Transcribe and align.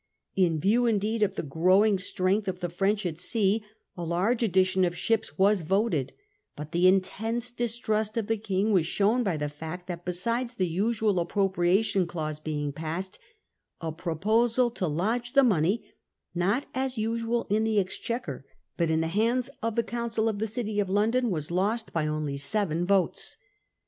In 0.35 0.59
view 0.59 0.87
indeed 0.87 1.21
of 1.21 1.35
the 1.35 1.43
daily 1.43 1.51
growing 1.61 1.99
strength 1.99 2.47
of 2.47 2.59
the 2.59 2.71
French 2.71 3.05
at 3.05 3.19
sea 3.19 3.63
a 3.95 4.03
large 4.03 4.41
addition 4.41 4.83
of 4.83 4.97
ships 4.97 5.37
was 5.37 5.61
voted; 5.61 6.11
but 6.55 6.71
the 6.71 6.87
intense 6.87 7.51
distrust 7.51 8.17
of 8.17 8.25
the 8.25 8.35
King 8.35 8.71
was 8.71 8.87
shown 8.87 9.21
by 9.21 9.37
the 9.37 9.47
fact 9.47 9.85
that, 9.85 10.03
besides 10.03 10.55
the 10.55 10.67
usual 10.67 11.19
appropriation 11.19 12.07
clause 12.07 12.39
being 12.39 12.73
passed, 12.73 13.19
a 13.79 13.91
proposal 13.91 14.71
to 14.71 14.87
lodge 14.87 15.33
the 15.33 15.43
money, 15.43 15.85
not 16.33 16.65
as 16.73 16.97
usual 16.97 17.45
in 17.51 17.63
the 17.63 17.79
Exchequer, 17.79 18.43
but 18.77 18.89
in 18.89 19.01
the 19.01 19.07
hands 19.07 19.51
of 19.61 19.75
the 19.75 19.83
Council 19.83 20.27
of 20.27 20.39
the 20.39 20.47
City 20.47 20.79
of 20.79 20.89
London, 20.89 21.29
was 21.29 21.51
lost 21.51 21.93
by 21.93 22.07
only 22.07 22.37
seven 22.37 22.87
votes. 22.87 23.37